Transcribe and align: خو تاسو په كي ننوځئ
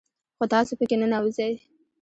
خو 0.37 0.43
تاسو 0.53 0.73
په 0.79 0.83
كي 0.89 0.95
ننوځئ 0.99 1.53